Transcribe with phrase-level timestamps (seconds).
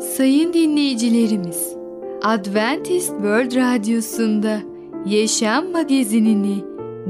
[0.00, 1.76] Sayın dinleyicilerimiz,
[2.22, 4.58] Adventist World Radyosu'nda
[5.06, 6.64] Yaşam Magazinini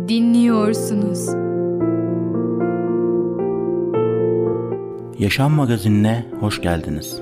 [0.08, 1.28] dinliyorsunuz.
[5.18, 7.21] Yaşam Magazinine hoş geldiniz.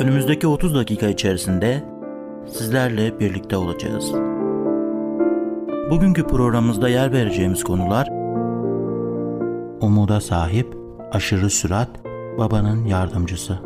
[0.00, 1.82] Önümüzdeki 30 dakika içerisinde
[2.46, 4.12] sizlerle birlikte olacağız.
[5.90, 8.08] Bugünkü programımızda yer vereceğimiz konular
[9.80, 10.76] Umuda sahip,
[11.12, 11.88] aşırı sürat,
[12.38, 13.65] babanın yardımcısı.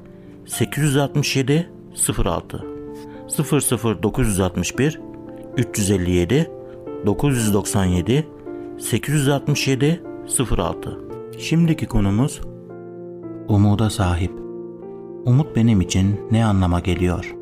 [0.51, 1.69] 867
[2.25, 2.65] 06
[4.03, 5.01] 00961
[5.57, 6.51] 357
[7.05, 8.27] 997
[8.79, 10.03] 867
[10.57, 10.99] 06
[11.37, 12.41] Şimdiki konumuz
[13.47, 14.31] Umuda sahip.
[15.25, 17.35] Umut benim için ne anlama geliyor?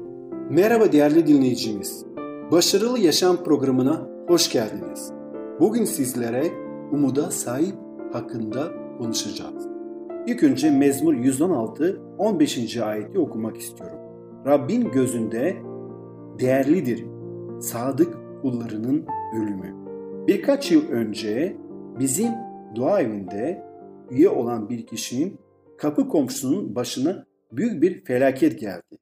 [0.50, 2.06] Merhaba değerli dinleyicimiz.
[2.52, 5.12] Başarılı Yaşam programına hoş geldiniz.
[5.60, 6.52] Bugün sizlere
[6.92, 7.76] umuda sahip
[8.14, 9.69] hakkında konuşacağız.
[10.30, 12.78] İlk önce Mezmur 116 15.
[12.78, 14.00] ayeti okumak istiyorum.
[14.46, 15.58] Rabbin gözünde
[16.40, 17.06] değerlidir
[17.62, 19.76] sadık kullarının ölümü.
[20.28, 21.58] Birkaç yıl önce
[22.00, 22.32] bizim
[22.76, 23.64] dua evinde
[24.10, 25.40] üye olan bir kişinin
[25.78, 29.00] kapı komşusunun başına büyük bir felaket geldi.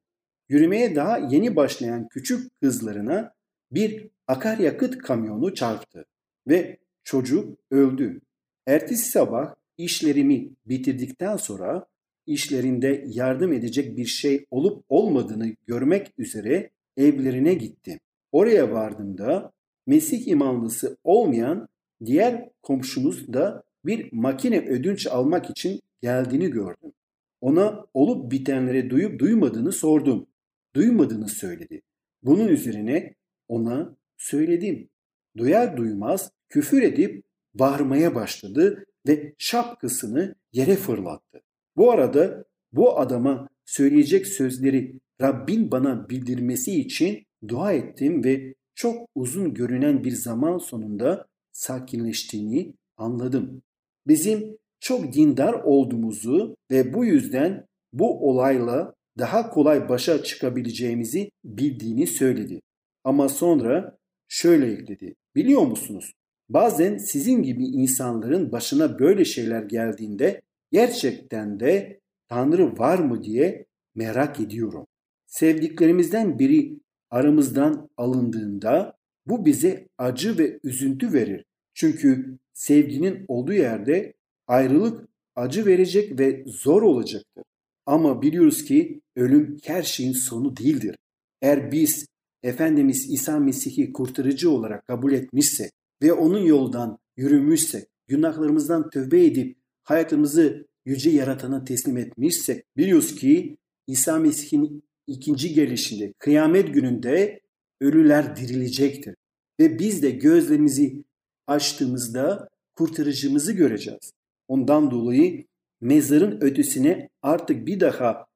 [0.48, 3.32] Yürümeye daha yeni başlayan küçük kızlarına
[3.72, 6.04] bir akaryakıt kamyonu çarptı
[6.48, 8.20] ve çocuk öldü.
[8.66, 11.86] Ertesi sabah işlerimi bitirdikten sonra
[12.26, 17.98] işlerinde yardım edecek bir şey olup olmadığını görmek üzere evlerine gittim.
[18.32, 19.52] Oraya vardığımda
[19.86, 21.68] Mesih imanlısı olmayan
[22.04, 26.92] diğer komşumuz da bir makine ödünç almak için geldiğini gördüm.
[27.40, 30.26] Ona olup bitenleri duyup duymadığını sordum.
[30.74, 31.82] Duymadığını söyledi.
[32.22, 33.14] Bunun üzerine
[33.48, 34.88] ona söyledim.
[35.36, 37.24] Duyar duymaz küfür edip
[37.54, 41.40] bağırmaya başladı ve şapkasını yere fırlattı.
[41.76, 49.54] Bu arada bu adama söyleyecek sözleri Rabbin bana bildirmesi için dua ettim ve çok uzun
[49.54, 53.62] görünen bir zaman sonunda sakinleştiğini anladım.
[54.06, 62.60] Bizim çok dindar olduğumuzu ve bu yüzden bu olayla daha kolay başa çıkabileceğimizi bildiğini söyledi.
[63.04, 63.98] Ama sonra
[64.28, 65.14] şöyle ekledi.
[65.34, 66.12] Biliyor musunuz?
[66.48, 70.42] Bazen sizin gibi insanların başına böyle şeyler geldiğinde
[70.72, 74.86] gerçekten de Tanrı var mı diye merak ediyorum.
[75.26, 76.78] Sevdiklerimizden biri
[77.10, 81.44] aramızdan alındığında bu bize acı ve üzüntü verir.
[81.74, 84.14] Çünkü sevginin olduğu yerde
[84.46, 87.44] ayrılık acı verecek ve zor olacaktır.
[87.86, 90.96] Ama biliyoruz ki ölüm her şeyin sonu değildir.
[91.42, 92.06] Eğer biz
[92.42, 95.70] Efendimiz İsa Mesih'i kurtarıcı olarak kabul etmişse
[96.02, 104.18] ve onun yoldan yürümüşse, günahlarımızdan tövbe edip hayatımızı yüce yaratana teslim etmişse biliyoruz ki İsa
[104.18, 107.40] Mesih'in ikinci gelişinde kıyamet gününde
[107.80, 109.14] ölüler dirilecektir.
[109.60, 111.04] Ve biz de gözlerimizi
[111.46, 114.12] açtığımızda kurtarıcımızı göreceğiz.
[114.48, 115.46] Ondan dolayı
[115.80, 118.26] mezarın ötesine artık bir daha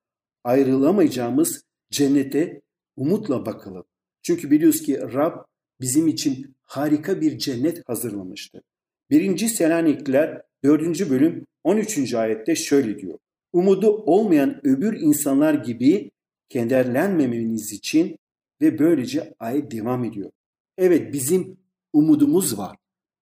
[0.45, 2.61] ayrılamayacağımız cennete
[2.97, 3.85] umutla bakalım.
[4.23, 5.45] Çünkü biliyoruz ki Rab
[5.81, 8.63] bizim için harika bir cennet hazırlamıştı.
[9.11, 11.11] Birinci Selanikliler 4.
[11.11, 12.15] bölüm 13.
[12.15, 13.19] ayette şöyle diyor.
[13.53, 16.11] Umudu olmayan öbür insanlar gibi
[16.49, 18.17] kederlenmemeniz için
[18.61, 20.31] ve böylece ayet devam ediyor.
[20.79, 21.57] Evet bizim
[21.93, 22.77] umudumuz var.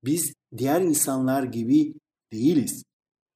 [0.05, 1.95] Biz diğer insanlar gibi
[2.33, 2.85] değiliz.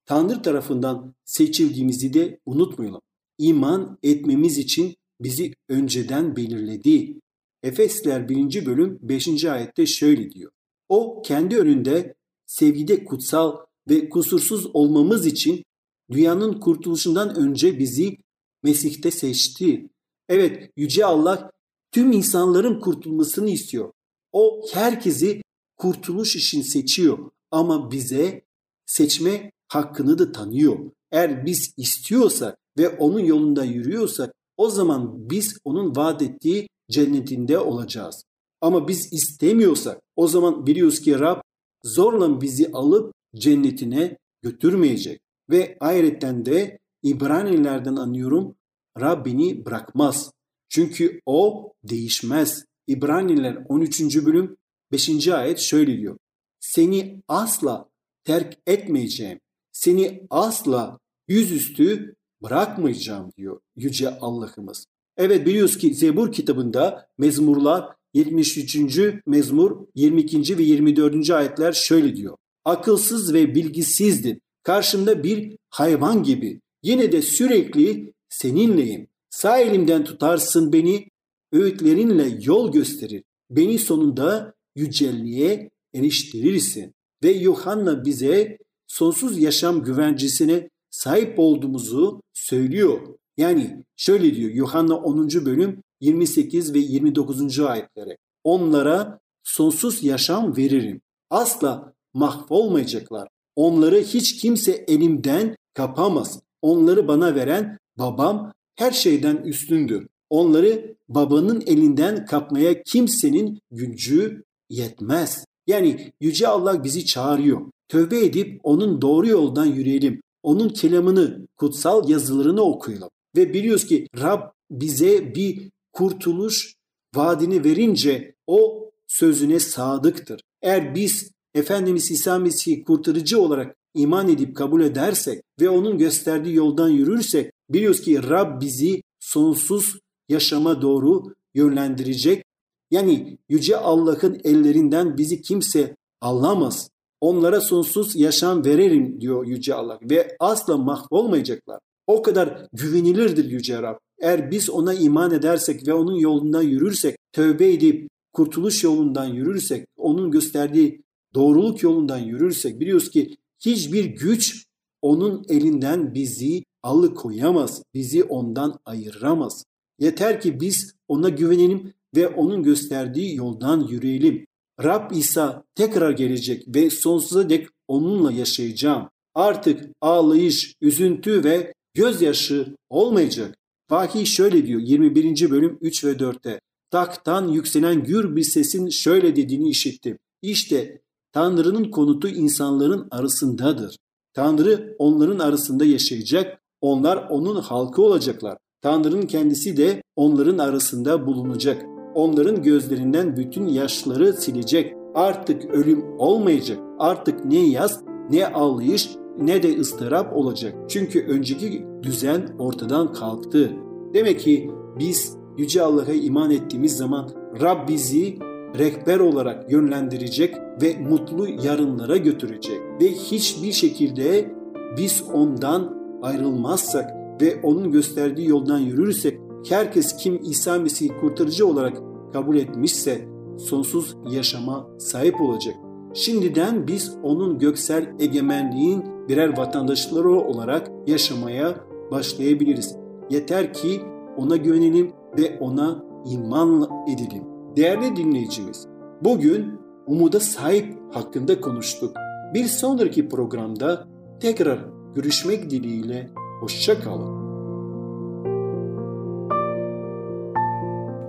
[0.05, 3.01] Tanrı tarafından seçildiğimizi de unutmayalım.
[3.37, 7.19] İman etmemiz için bizi önceden belirledi.
[7.65, 8.65] Efesler 1.
[8.65, 9.45] bölüm 5.
[9.45, 10.51] ayette şöyle diyor.
[10.89, 12.15] O kendi önünde
[12.45, 13.57] sevgide kutsal
[13.89, 15.63] ve kusursuz olmamız için
[16.11, 18.17] dünyanın kurtuluşundan önce bizi
[18.63, 19.89] Mesih'te seçti.
[20.29, 21.51] Evet Yüce Allah
[21.91, 23.91] tüm insanların kurtulmasını istiyor.
[24.31, 25.41] O herkesi
[25.77, 28.41] kurtuluş için seçiyor ama bize
[28.85, 30.79] seçme hakkını da tanıyor.
[31.11, 38.23] Eğer biz istiyorsak ve onun yolunda yürüyorsak o zaman biz onun vaat ettiği cennetinde olacağız.
[38.61, 41.41] Ama biz istemiyorsak o zaman biliyoruz ki Rab
[41.83, 45.21] zorla bizi alıp cennetine götürmeyecek.
[45.49, 48.55] Ve ayrıca de İbranilerden anlıyorum
[48.99, 50.31] Rab beni bırakmaz.
[50.69, 52.65] Çünkü o değişmez.
[52.87, 54.25] İbraniler 13.
[54.25, 54.57] bölüm
[54.91, 55.27] 5.
[55.27, 56.17] ayet şöyle diyor.
[56.59, 57.89] Seni asla
[58.23, 59.39] terk etmeyeceğim.
[59.71, 64.85] Seni asla yüzüstü bırakmayacağım diyor Yüce Allah'ımız.
[65.17, 68.77] Evet biliyoruz ki Zebur kitabında mezmurlar 73.
[69.25, 70.57] mezmur 22.
[70.57, 71.29] ve 24.
[71.29, 72.37] ayetler şöyle diyor.
[72.65, 74.39] Akılsız ve bilgisizdim.
[74.63, 76.61] Karşımda bir hayvan gibi.
[76.83, 79.07] Yine de sürekli seninleyim.
[79.29, 81.07] Sağ elimden tutarsın beni,
[81.51, 83.23] öğütlerinle yol gösterir.
[83.49, 86.93] Beni sonunda yücelliğe eriştirirsin.
[87.23, 88.57] Ve Yuhanna bize
[88.87, 92.99] sonsuz yaşam güvencesine sahip olduğumuzu söylüyor.
[93.37, 95.29] Yani şöyle diyor Yuhanna 10.
[95.29, 97.59] bölüm 28 ve 29.
[97.59, 98.17] ayetlere.
[98.43, 101.01] Onlara sonsuz yaşam veririm.
[101.29, 103.27] Asla mahvolmayacaklar.
[103.55, 106.39] Onları hiç kimse elimden kapamaz.
[106.61, 110.07] Onları bana veren babam her şeyden üstündür.
[110.29, 115.45] Onları babanın elinden kapmaya kimsenin gücü yetmez.
[115.67, 117.61] Yani Yüce Allah bizi çağırıyor.
[117.87, 120.21] Tövbe edip onun doğru yoldan yürüyelim.
[120.43, 123.09] Onun kelamını, kutsal yazılarını okuyalım.
[123.37, 124.41] Ve biliyoruz ki Rab
[124.71, 126.75] bize bir kurtuluş
[127.15, 130.41] vaadini verince o sözüne sadıktır.
[130.61, 136.89] Eğer biz Efendimiz İsa Mesih'i kurtarıcı olarak iman edip kabul edersek ve onun gösterdiği yoldan
[136.89, 139.99] yürürsek biliyoruz ki Rab bizi sonsuz
[140.29, 141.23] yaşama doğru
[141.53, 142.43] yönlendirecek.
[142.91, 146.89] Yani Yüce Allah'ın ellerinden bizi kimse alamaz.
[147.21, 151.79] Onlara sonsuz yaşam veririm diyor Yüce Allah ve asla mahvolmayacaklar.
[152.07, 153.97] O kadar güvenilirdir Yüce Rab.
[154.21, 160.31] Eğer biz ona iman edersek ve onun yolundan yürürsek, tövbe edip kurtuluş yolundan yürürsek, onun
[160.31, 161.01] gösterdiği
[161.33, 163.35] doğruluk yolundan yürürsek biliyoruz ki
[163.65, 164.65] hiçbir güç
[165.01, 169.63] onun elinden bizi alıkoyamaz, bizi ondan ayıramaz.
[169.99, 174.45] Yeter ki biz ona güvenelim ve onun gösterdiği yoldan yürüyelim.
[174.83, 179.09] Rab İsa tekrar gelecek ve sonsuza dek onunla yaşayacağım.
[179.35, 183.55] Artık ağlayış, üzüntü ve gözyaşı olmayacak.
[183.91, 185.51] Vahiy şöyle diyor 21.
[185.51, 186.59] bölüm 3 ve 4'te.
[186.91, 190.17] Taktan yükselen gür bir sesin şöyle dediğini işittim.
[190.41, 191.01] İşte
[191.31, 193.97] Tanrı'nın konutu insanların arasındadır.
[194.33, 198.57] Tanrı onların arasında yaşayacak, onlar onun halkı olacaklar.
[198.81, 201.85] Tanrı'nın kendisi de onların arasında bulunacak.
[202.15, 204.93] Onların gözlerinden bütün yaşları silecek.
[205.15, 206.79] Artık ölüm olmayacak.
[206.99, 209.09] Artık ne yaz, ne ağlayış,
[209.39, 210.75] ne de ıstırap olacak.
[210.87, 213.71] Çünkü önceki düzen ortadan kalktı.
[214.13, 217.29] Demek ki biz Yüce Allah'a iman ettiğimiz zaman
[217.61, 218.37] Rab bizi
[218.79, 222.79] rehber olarak yönlendirecek ve mutlu yarınlara götürecek.
[223.01, 224.51] Ve hiçbir şekilde
[224.97, 227.11] biz ondan ayrılmazsak
[227.41, 229.39] ve onun gösterdiği yoldan yürürsek
[229.69, 231.97] herkes kim İsa Mesih'i kurtarıcı olarak
[232.33, 233.27] kabul etmişse
[233.57, 235.75] sonsuz yaşama sahip olacak.
[236.15, 241.75] Şimdiden biz onun göksel egemenliğin birer vatandaşları olarak yaşamaya
[242.11, 242.95] başlayabiliriz.
[243.29, 244.01] Yeter ki
[244.37, 247.43] ona güvenelim ve ona iman edelim.
[247.75, 248.87] Değerli dinleyicimiz,
[249.21, 252.15] bugün umuda sahip hakkında konuştuk.
[252.53, 254.07] Bir sonraki programda
[254.39, 254.79] tekrar
[255.15, 256.29] görüşmek dileğiyle
[256.61, 257.45] hoşça kalın.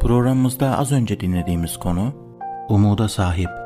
[0.00, 2.12] Programımızda az önce dinlediğimiz konu
[2.68, 3.65] Umuda Sahip.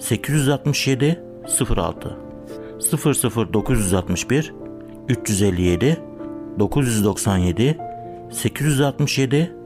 [0.00, 1.24] 867
[1.76, 2.16] 06
[3.52, 4.54] 00961
[5.08, 6.00] 357
[6.58, 7.78] 997
[8.30, 9.56] 867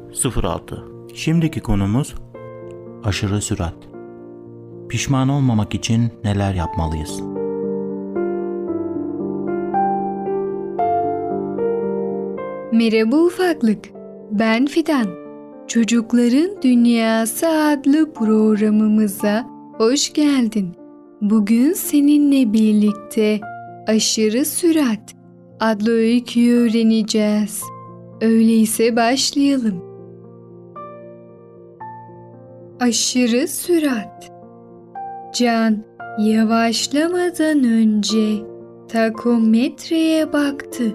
[0.43, 2.15] 06 Şimdiki konumuz
[3.05, 3.75] aşırı sürat.
[4.89, 7.21] Pişman olmamak için neler yapmalıyız?
[12.73, 13.85] Merhaba ufaklık.
[14.31, 15.07] Ben Fidan.
[15.69, 20.75] Çocukların Dünyası adlı programımıza hoş geldin.
[21.21, 23.41] Bugün seninle birlikte
[23.87, 25.15] aşırı sürat
[25.61, 27.63] adlı öyküyü öğreneceğiz.
[28.21, 29.95] Öyleyse başlayalım.
[32.81, 34.33] aşırı sürat.
[35.35, 35.85] Can
[36.19, 38.43] yavaşlamadan önce
[38.89, 40.95] takometreye baktı.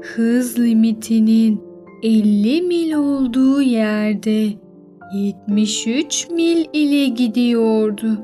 [0.00, 1.62] Hız limitinin
[2.02, 4.67] 50 mil olduğu yerde
[5.12, 8.18] 73 mil ile gidiyordu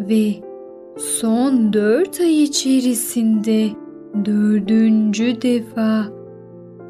[0.00, 0.34] ve
[0.98, 3.68] son 4 ay içerisinde
[4.24, 6.04] dördüncü defa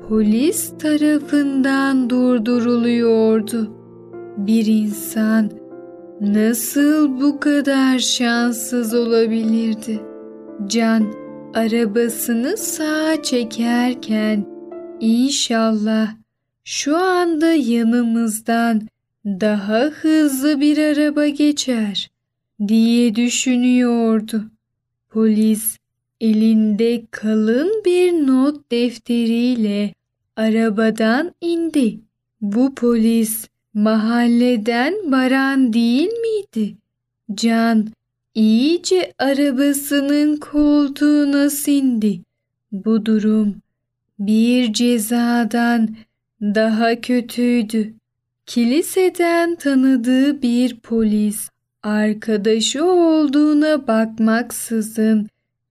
[0.09, 3.75] polis tarafından durduruluyordu.
[4.37, 5.51] Bir insan
[6.21, 10.01] nasıl bu kadar şanssız olabilirdi?
[10.67, 11.07] Can
[11.55, 14.47] arabasını sağa çekerken
[15.01, 16.09] inşallah
[16.65, 18.81] şu anda yanımızdan
[19.29, 22.11] daha hızlı bir araba geçer
[22.69, 24.45] diye düşünüyordu.
[25.11, 25.79] Polis
[26.21, 29.95] elinde kalın bir not defteriyle
[30.37, 32.01] arabadan indi.
[32.41, 36.77] Bu polis mahalleden Baran değil miydi?
[37.35, 37.89] Can
[38.35, 42.21] iyice arabasının koltuğuna sindi.
[42.73, 43.57] Bu durum
[44.19, 45.97] bir cezadan
[46.43, 47.95] daha kötüydü.
[48.49, 51.49] Kiliseden tanıdığı bir polis
[51.83, 55.29] arkadaşı olduğuna bakmaksızın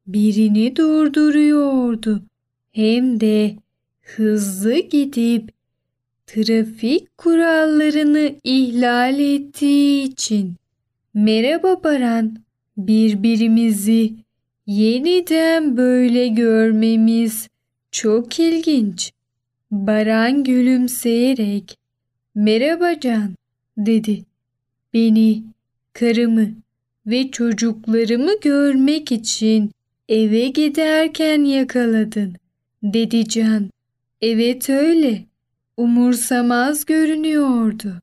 [0.07, 2.23] birini durduruyordu.
[2.71, 3.55] Hem de
[4.01, 5.51] hızlı gidip
[6.27, 10.55] trafik kurallarını ihlal ettiği için.
[11.13, 12.37] Merhaba Baran,
[12.77, 14.13] birbirimizi
[14.67, 17.47] yeniden böyle görmemiz
[17.91, 19.11] çok ilginç.
[19.71, 21.86] Baran gülümseyerek
[22.37, 23.35] merhaba Can
[23.77, 24.23] dedi.
[24.93, 25.43] Beni,
[25.93, 26.49] karımı
[27.07, 29.71] ve çocuklarımı görmek için
[30.09, 32.35] eve giderken yakaladın
[32.83, 33.69] dedi Can.
[34.21, 35.23] Evet öyle.
[35.77, 37.93] Umursamaz görünüyordu.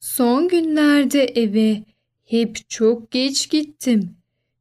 [0.00, 1.82] Son günlerde eve
[2.24, 4.10] hep çok geç gittim.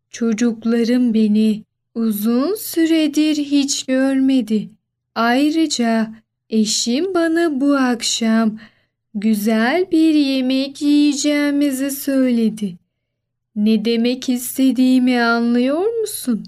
[0.09, 1.63] Çocuklarım beni
[1.95, 4.69] uzun süredir hiç görmedi.
[5.15, 6.13] Ayrıca
[6.49, 8.57] eşim bana bu akşam
[9.15, 12.77] güzel bir yemek yiyeceğimizi söyledi.
[13.55, 16.43] Ne demek istediğimi anlıyor musun?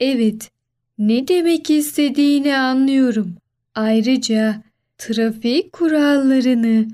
[0.00, 0.50] Evet,
[0.98, 3.34] ne demek istediğini anlıyorum.
[3.74, 4.62] Ayrıca
[4.98, 6.86] trafik kurallarını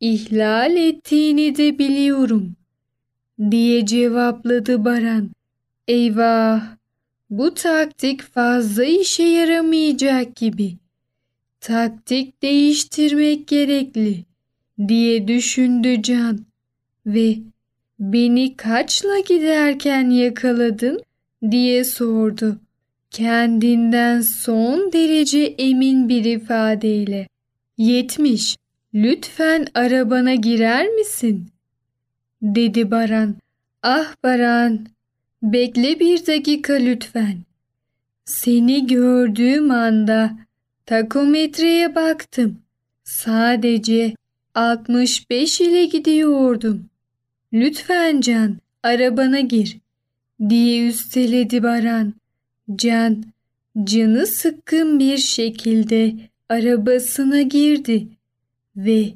[0.00, 2.56] ihlal ettiğini de biliyorum
[3.50, 5.30] diye cevapladı Baran.
[5.88, 6.62] Eyvah!
[7.30, 10.76] Bu taktik fazla işe yaramayacak gibi.
[11.60, 14.24] Taktik değiştirmek gerekli
[14.88, 16.46] diye düşündü Can
[17.06, 17.38] ve
[17.98, 21.02] beni kaçla giderken yakaladın
[21.50, 22.60] diye sordu.
[23.10, 27.28] Kendinden son derece emin bir ifadeyle.
[27.78, 28.56] Yetmiş.
[28.94, 31.48] Lütfen arabana girer misin?
[32.42, 33.34] dedi Baran.
[33.82, 34.86] Ah Baran,
[35.42, 37.38] bekle bir dakika lütfen.
[38.24, 40.38] Seni gördüğüm anda
[40.88, 42.58] takometreye baktım.
[43.04, 44.14] Sadece
[44.54, 46.84] 65 ile gidiyordum.
[47.52, 49.78] Lütfen Can, arabana gir
[50.48, 52.14] diye üsteledi Baran.
[52.76, 53.24] Can,
[53.84, 56.14] canı sıkkın bir şekilde
[56.48, 58.08] arabasına girdi
[58.76, 59.12] ve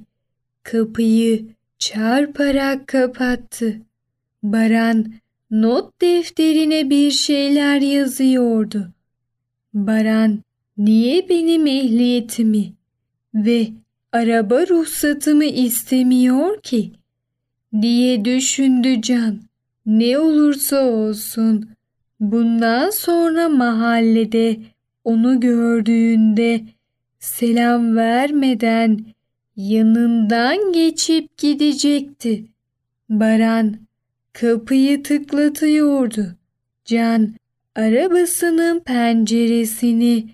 [0.63, 1.45] kapıyı
[1.79, 3.77] çarparak kapattı.
[4.43, 5.13] Baran
[5.51, 8.93] not defterine bir şeyler yazıyordu.
[9.75, 10.43] Baran
[10.77, 12.73] niye benim ehliyetimi
[13.35, 13.69] ve
[14.13, 16.93] araba ruhsatımı istemiyor ki
[17.83, 19.41] diye düşündü Can.
[19.87, 21.71] Ne olursa olsun
[22.21, 24.57] bundan sonra mahallede
[25.05, 26.61] onu gördüğünde
[27.19, 29.01] selam vermeden
[29.57, 32.45] yanından geçip gidecekti.
[33.09, 33.77] Baran
[34.33, 36.37] kapıyı tıklatıyordu.
[36.85, 37.35] Can
[37.77, 40.29] arabasının penceresini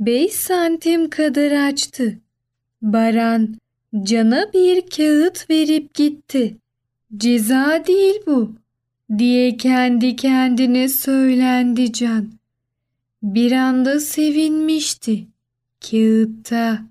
[0.00, 2.18] beş santim kadar açtı.
[2.82, 3.54] Baran
[4.02, 6.56] Can'a bir kağıt verip gitti.
[7.16, 8.54] Ceza değil bu
[9.18, 12.32] diye kendi kendine söylendi Can.
[13.22, 15.26] Bir anda sevinmişti.
[15.90, 16.82] Kağıtta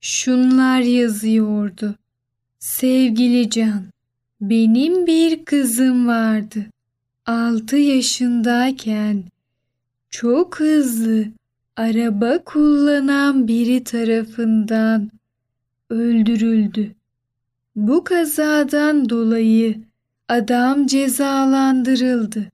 [0.00, 1.94] şunlar yazıyordu.
[2.58, 3.84] Sevgili Can,
[4.40, 6.66] benim bir kızım vardı.
[7.26, 9.24] Altı yaşındayken
[10.10, 11.24] çok hızlı
[11.76, 15.10] araba kullanan biri tarafından
[15.90, 16.94] öldürüldü.
[17.76, 19.80] Bu kazadan dolayı
[20.28, 22.50] adam cezalandırıldı.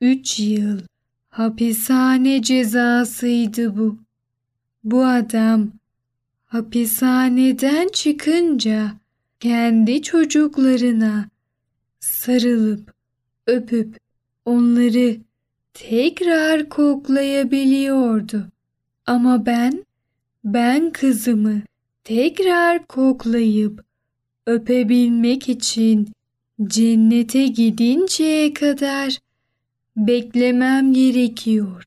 [0.00, 0.80] Üç yıl
[1.28, 3.98] hapishane cezasıydı bu.
[4.84, 5.70] Bu adam
[6.46, 8.92] hapishaneden çıkınca
[9.40, 11.28] kendi çocuklarına
[12.00, 12.94] sarılıp
[13.46, 13.98] öpüp
[14.44, 15.16] onları
[15.74, 18.48] tekrar koklayabiliyordu.
[19.08, 19.84] Ama ben
[20.44, 21.62] ben kızımı
[22.04, 23.84] tekrar koklayıp
[24.46, 26.08] öpebilmek için
[26.62, 29.18] cennete gidinceye kadar
[29.96, 31.84] beklemem gerekiyor.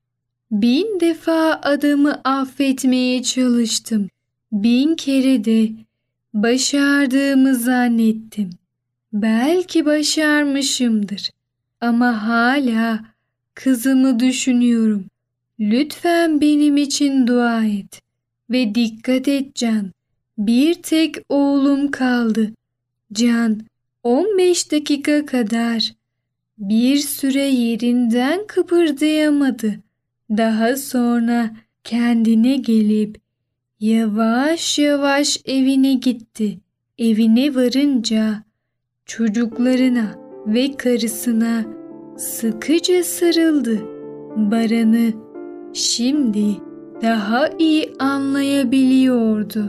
[0.52, 4.10] Bin defa adamı affetmeye çalıştım.
[4.52, 5.72] Bin kere de
[6.34, 8.50] başardığımı zannettim.
[9.14, 11.30] Belki başarmışımdır
[11.82, 13.06] ama hala
[13.54, 15.06] kızımı düşünüyorum.
[15.62, 18.02] Lütfen benim için dua et
[18.50, 19.92] ve dikkat et Can.
[20.38, 22.52] Bir tek oğlum kaldı.
[23.14, 23.60] Can
[24.04, 25.94] 15 dakika kadar
[26.58, 29.74] bir süre yerinden kıpırdayamadı.
[30.30, 31.52] Daha sonra
[31.84, 33.18] kendine gelip
[33.80, 36.60] yavaş yavaş evine gitti.
[36.98, 38.44] Evine varınca
[39.06, 40.16] çocuklarına
[40.48, 41.66] ve karısına
[42.18, 43.82] sıkıca sarıldı.
[44.36, 45.31] Baran'ı
[45.74, 46.46] şimdi
[47.02, 49.64] daha iyi anlayabiliyordu.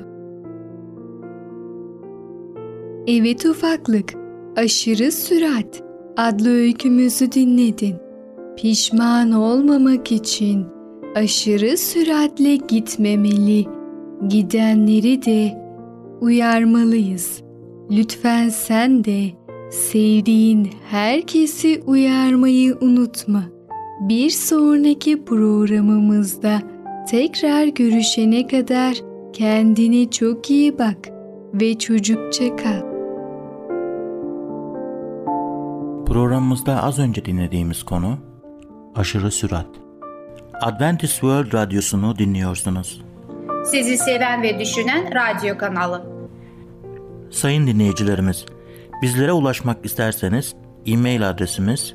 [3.06, 4.14] Evet ufaklık,
[4.56, 5.82] aşırı sürat
[6.16, 7.96] adlı öykümüzü dinledin.
[8.56, 10.66] Pişman olmamak için
[11.14, 13.66] aşırı süratle gitmemeli,
[14.28, 15.62] gidenleri de
[16.20, 17.42] uyarmalıyız.
[17.90, 19.22] Lütfen sen de
[19.70, 23.51] sevdiğin herkesi uyarmayı unutma.
[24.08, 26.62] Bir sonraki programımızda
[27.10, 28.96] tekrar görüşene kadar
[29.32, 30.96] kendine çok iyi bak
[31.54, 32.80] ve çocukça kal.
[36.06, 38.18] Programımızda az önce dinlediğimiz konu
[38.94, 39.66] aşırı sürat.
[40.62, 43.02] Adventist World Radyosu'nu dinliyorsunuz.
[43.64, 46.06] Sizi seven ve düşünen radyo kanalı.
[47.30, 48.46] Sayın dinleyicilerimiz,
[49.02, 50.54] bizlere ulaşmak isterseniz
[50.86, 51.94] e-mail adresimiz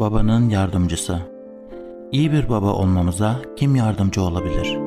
[0.00, 1.18] babanın yardımcısı.
[2.12, 4.78] İyi bir baba olmamıza kim yardımcı olabilir?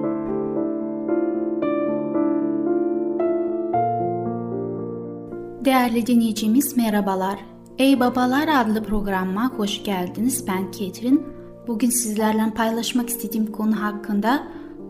[5.66, 7.40] Değerli dinleyicimiz merhabalar.
[7.80, 10.48] Ey Babalar adlı programa hoş geldiniz.
[10.48, 11.24] Ben Ketrin.
[11.68, 14.48] Bugün sizlerle paylaşmak istediğim konu hakkında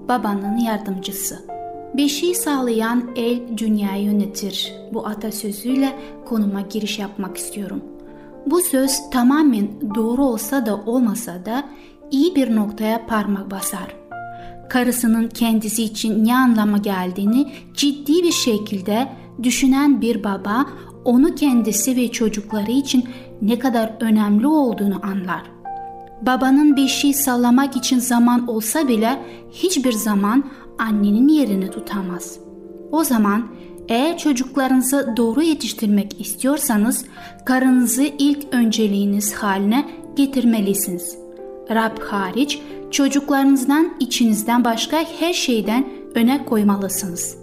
[0.07, 1.39] babanın yardımcısı.
[1.93, 4.73] Bir şey sağlayan el dünyayı yönetir.
[4.93, 7.92] Bu atasözüyle konuma giriş yapmak istiyorum.
[8.45, 11.63] Bu söz tamamen doğru olsa da olmasa da
[12.11, 13.95] iyi bir noktaya parmak basar.
[14.69, 19.07] Karısının kendisi için ne anlama geldiğini ciddi bir şekilde
[19.43, 20.65] düşünen bir baba
[21.05, 23.03] onu kendisi ve çocukları için
[23.41, 25.41] ne kadar önemli olduğunu anlar.
[26.21, 29.19] Babanın bir şey sağlamak için zaman olsa bile
[29.51, 30.43] hiçbir zaman
[30.79, 32.39] annenin yerini tutamaz.
[32.91, 33.47] O zaman
[33.89, 37.05] eğer çocuklarınızı doğru yetiştirmek istiyorsanız
[37.45, 41.17] karınızı ilk önceliğiniz haline getirmelisiniz.
[41.69, 42.59] Rab hariç
[42.91, 47.37] çocuklarınızdan içinizden başka her şeyden öne koymalısınız.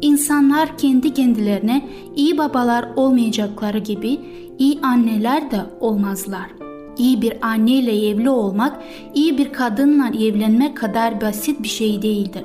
[0.00, 4.20] İnsanlar kendi kendilerine iyi babalar olmayacakları gibi
[4.58, 6.46] iyi anneler de olmazlar.
[6.98, 8.82] İyi bir anneyle evli olmak,
[9.14, 12.42] iyi bir kadınla evlenmek kadar basit bir şey değildir.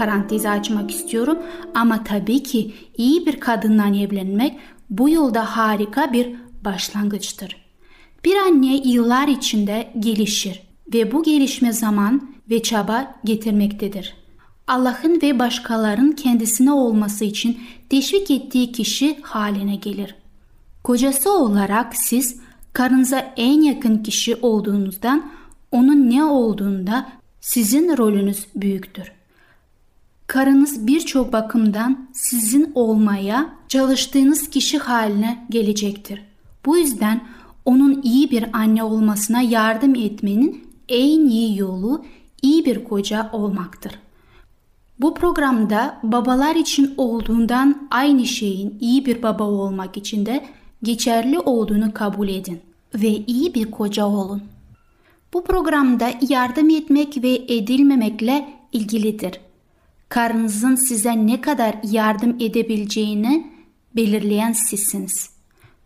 [0.00, 1.38] Parantezi açmak istiyorum
[1.74, 4.58] ama tabii ki iyi bir kadınla evlenmek
[4.90, 7.56] bu yolda harika bir başlangıçtır.
[8.24, 10.62] Bir anne yıllar içinde gelişir
[10.94, 14.14] ve bu gelişme zaman ve çaba getirmektedir.
[14.66, 17.58] Allah'ın ve başkalarının kendisine olması için
[17.88, 20.14] teşvik ettiği kişi haline gelir.
[20.84, 22.40] Kocası olarak siz
[22.72, 25.30] karınıza en yakın kişi olduğunuzdan
[25.72, 29.19] onun ne olduğunda sizin rolünüz büyüktür.
[30.30, 36.22] Karınız birçok bakımdan sizin olmaya çalıştığınız kişi haline gelecektir.
[36.66, 37.20] Bu yüzden
[37.64, 42.04] onun iyi bir anne olmasına yardım etmenin en iyi yolu
[42.42, 43.92] iyi bir koca olmaktır.
[45.00, 50.44] Bu programda babalar için olduğundan aynı şeyin iyi bir baba olmak için de
[50.82, 52.60] geçerli olduğunu kabul edin
[52.94, 54.42] ve iyi bir koca olun.
[55.34, 59.40] Bu programda yardım etmek ve edilmemekle ilgilidir.
[60.10, 63.52] Karınızın size ne kadar yardım edebileceğini
[63.96, 65.30] belirleyen sizsiniz.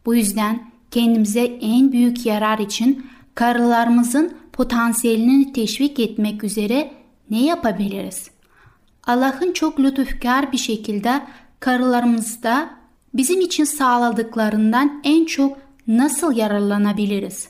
[0.06, 6.90] Bu yüzden kendimize en büyük yarar için karılarımızın potansiyelini teşvik etmek üzere
[7.30, 8.30] ne yapabiliriz?
[9.06, 11.22] Allah'ın çok lütufkar bir şekilde
[11.60, 12.70] karılarımızda
[13.14, 17.48] bizim için sağladıklarından en çok nasıl yararlanabiliriz?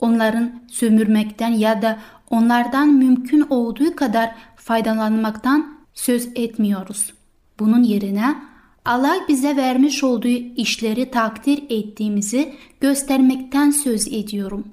[0.00, 1.98] Onların sömürmekten ya da
[2.30, 7.12] onlardan mümkün olduğu kadar faydalanmaktan söz etmiyoruz.
[7.58, 8.36] Bunun yerine
[8.84, 14.64] Allah bize vermiş olduğu işleri takdir ettiğimizi göstermekten söz ediyorum.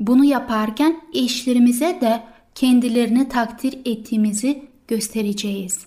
[0.00, 2.22] Bunu yaparken eşlerimize de
[2.54, 5.86] kendilerini takdir ettiğimizi göstereceğiz.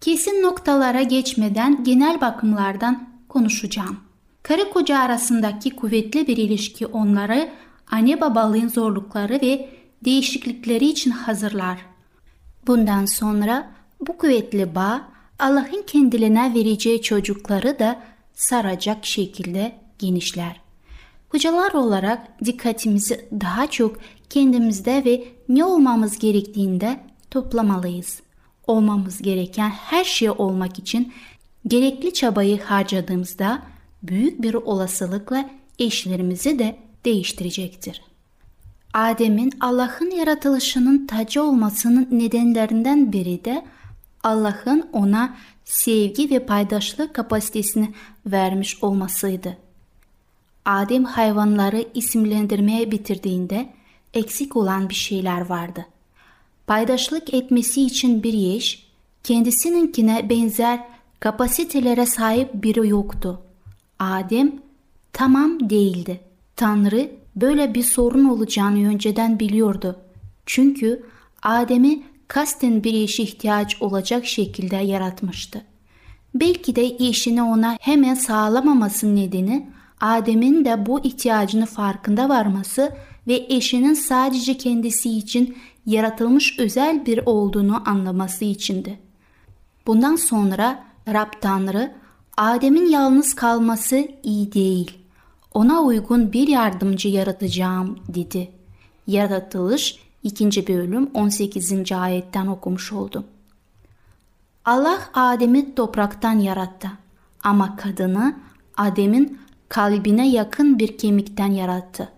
[0.00, 3.96] Kesin noktalara geçmeden genel bakımlardan konuşacağım.
[4.42, 7.48] Karı koca arasındaki kuvvetli bir ilişki onları
[7.90, 9.68] anne babalığın zorlukları ve
[10.04, 11.78] değişiklikleri için hazırlar.
[12.66, 18.02] Bundan sonra bu kuvvetli bağ Allah'ın kendilerine vereceği çocukları da
[18.34, 20.60] saracak şekilde genişler.
[21.28, 23.96] Hocalar olarak dikkatimizi daha çok
[24.30, 27.00] kendimizde ve ne olmamız gerektiğinde
[27.30, 28.20] toplamalıyız.
[28.66, 31.12] Olmamız gereken her şey olmak için
[31.66, 33.62] gerekli çabayı harcadığımızda
[34.02, 38.02] büyük bir olasılıkla eşlerimizi de değiştirecektir.
[38.96, 43.64] Adem'in Allah'ın yaratılışının tacı olmasının nedenlerinden biri de
[44.22, 47.92] Allah'ın ona sevgi ve paydaşlık kapasitesini
[48.26, 49.56] vermiş olmasıydı.
[50.64, 53.72] Adem hayvanları isimlendirmeye bitirdiğinde
[54.14, 55.86] eksik olan bir şeyler vardı.
[56.66, 58.86] Paydaşlık etmesi için bir eş,
[59.22, 60.84] kendisininkine benzer
[61.20, 63.42] kapasitelere sahip biri yoktu.
[63.98, 64.52] Adem
[65.12, 66.20] tamam değildi.
[66.56, 69.96] Tanrı böyle bir sorun olacağını önceden biliyordu.
[70.46, 71.02] Çünkü
[71.42, 75.62] Adem'i kasten bir işe ihtiyaç olacak şekilde yaratmıştı.
[76.34, 79.70] Belki de işini ona hemen sağlamaması nedeni
[80.00, 82.92] Adem'in de bu ihtiyacını farkında varması
[83.26, 88.98] ve eşinin sadece kendisi için yaratılmış özel bir olduğunu anlaması içindi.
[89.86, 91.94] Bundan sonra Rab Tanrı
[92.36, 95.05] Adem'in yalnız kalması iyi değil.
[95.56, 98.50] Ona uygun bir yardımcı yaratacağım dedi.
[99.06, 100.66] Yaratılış 2.
[100.68, 101.92] bölüm 18.
[101.92, 103.24] ayetten okumuş oldum.
[104.64, 106.88] Allah Adem'i topraktan yarattı
[107.44, 108.36] ama kadını
[108.76, 109.38] Adem'in
[109.68, 112.08] kalbine yakın bir kemikten yarattı.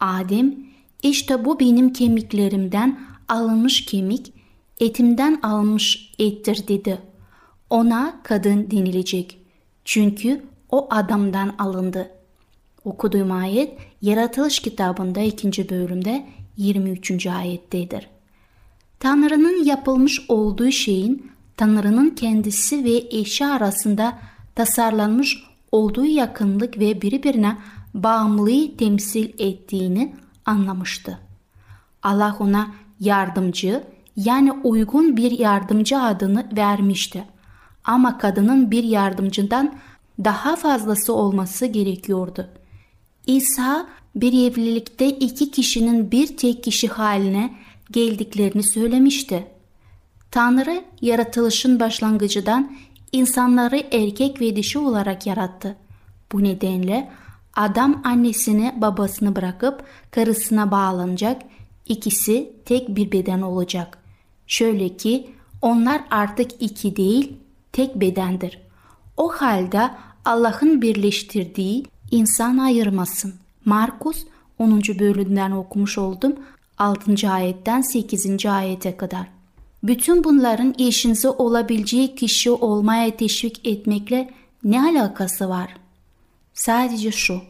[0.00, 0.54] Adem,
[1.02, 4.32] işte bu benim kemiklerimden alınmış kemik,
[4.80, 6.98] etimden alınmış ettir dedi.
[7.70, 9.40] Ona kadın denilecek.
[9.84, 12.15] Çünkü o adamdan alındı.
[12.86, 15.70] Okuduğum ayet Yaratılış kitabında 2.
[15.70, 17.26] bölümde 23.
[17.26, 18.08] ayettedir.
[19.00, 24.18] Tanrı'nın yapılmış olduğu şeyin Tanrı'nın kendisi ve eşi arasında
[24.54, 27.56] tasarlanmış olduğu yakınlık ve birbirine
[27.94, 31.18] bağımlılığı temsil ettiğini anlamıştı.
[32.02, 32.70] Allah ona
[33.00, 33.84] yardımcı
[34.16, 37.24] yani uygun bir yardımcı adını vermişti.
[37.84, 39.74] Ama kadının bir yardımcından
[40.24, 42.48] daha fazlası olması gerekiyordu.
[43.26, 47.54] İsa bir evlilikte iki kişinin bir tek kişi haline
[47.90, 49.46] geldiklerini söylemişti.
[50.30, 52.76] Tanrı yaratılışın başlangıcından
[53.12, 55.76] insanları erkek ve dişi olarak yarattı.
[56.32, 57.10] Bu nedenle
[57.54, 61.42] adam annesini babasını bırakıp karısına bağlanacak,
[61.88, 63.98] ikisi tek bir beden olacak.
[64.46, 65.30] Şöyle ki
[65.62, 67.36] onlar artık iki değil
[67.72, 68.58] tek bedendir.
[69.16, 69.90] O halde
[70.24, 73.34] Allah'ın birleştirdiği insan ayırmasın.
[73.64, 74.24] Markus
[74.58, 74.80] 10.
[74.80, 76.36] bölümden okumuş oldum
[76.78, 77.30] 6.
[77.30, 78.46] ayetten 8.
[78.46, 79.26] ayete kadar.
[79.82, 84.30] Bütün bunların eşinize olabileceği kişi olmaya teşvik etmekle
[84.64, 85.76] ne alakası var?
[86.54, 87.40] Sadece şu,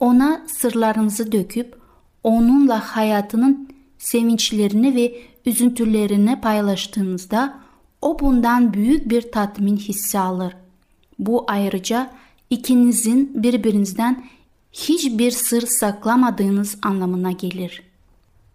[0.00, 1.78] ona sırlarınızı döküp
[2.24, 5.14] onunla hayatının sevinçlerini ve
[5.46, 7.58] üzüntülerini paylaştığınızda
[8.02, 10.56] o bundan büyük bir tatmin hissi alır.
[11.18, 12.10] Bu ayrıca
[12.52, 14.24] ikinizin birbirinizden
[14.72, 17.82] hiçbir sır saklamadığınız anlamına gelir.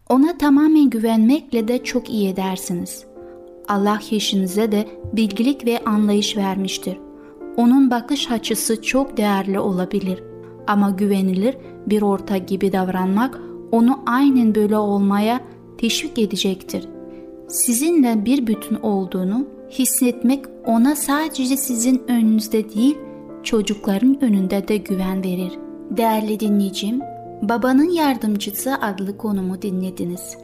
[0.10, 3.05] Ona tamamen güvenmekle de çok iyi edersiniz.
[3.67, 6.97] Allah eşinize de bilgilik ve anlayış vermiştir.
[7.57, 10.23] Onun bakış açısı çok değerli olabilir
[10.67, 11.57] ama güvenilir
[11.88, 13.39] bir orta gibi davranmak
[13.71, 15.41] onu aynen böyle olmaya
[15.77, 16.88] teşvik edecektir.
[17.47, 22.97] Sizinle bir bütün olduğunu hissetmek ona sadece sizin önünüzde değil,
[23.47, 25.51] çocukların önünde de güven verir.
[25.91, 27.01] Değerli dinleyicim,
[27.41, 30.38] Babanın Yardımcısı adlı konumu dinlediniz.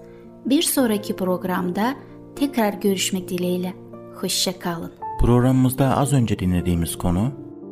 [0.45, 1.95] Bir sonraki programda
[2.35, 3.73] tekrar görüşmek dileğiyle.
[4.15, 4.91] Hoşçakalın.
[5.19, 7.31] Programımızda az önce dinlediğimiz konu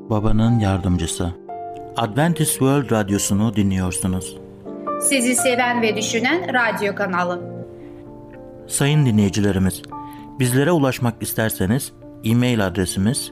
[0.09, 1.33] babanın yardımcısı.
[1.97, 4.37] Adventist World Radyosu'nu dinliyorsunuz.
[5.01, 7.41] Sizi seven ve düşünen radyo kanalı.
[8.67, 9.81] Sayın dinleyicilerimiz,
[10.39, 11.91] bizlere ulaşmak isterseniz
[12.23, 13.31] e-mail adresimiz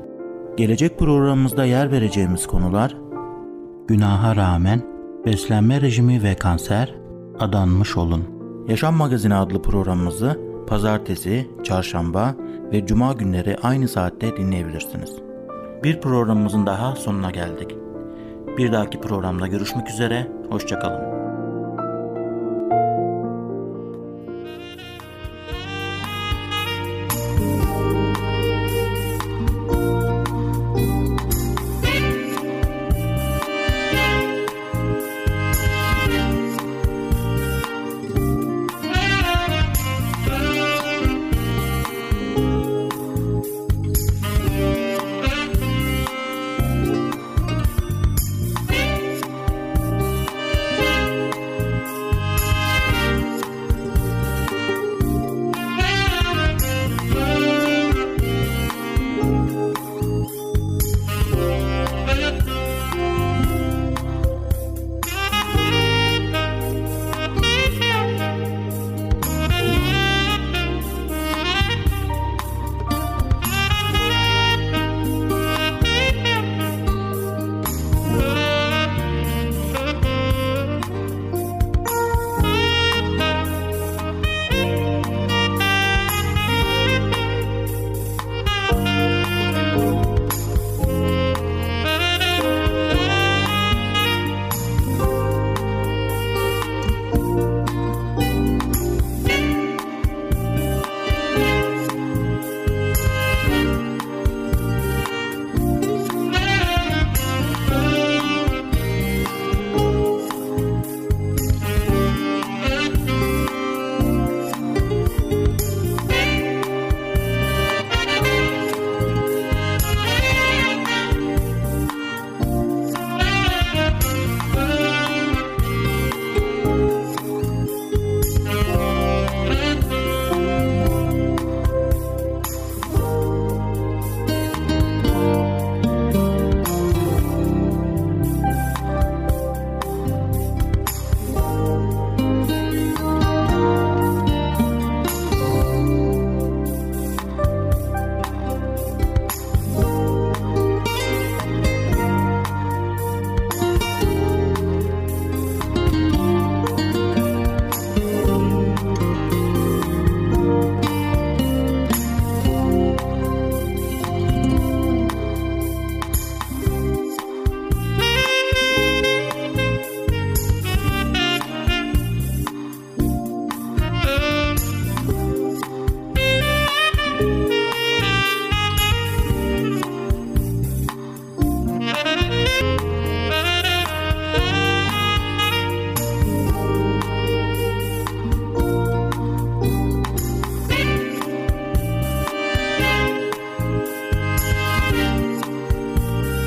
[0.57, 2.95] Gelecek programımızda yer vereceğimiz konular
[3.87, 4.81] Günaha rağmen
[5.25, 6.95] beslenme rejimi ve kanser
[7.39, 8.23] adanmış olun.
[8.67, 12.35] Yaşam Magazini adlı programımızı pazartesi, çarşamba
[12.71, 15.09] ve cuma günleri aynı saatte dinleyebilirsiniz.
[15.83, 17.75] Bir programımızın daha sonuna geldik.
[18.57, 21.20] Bir dahaki programda görüşmek üzere, hoşçakalın.